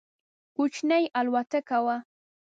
[0.55, 1.97] کوچنۍ الوتکه وه.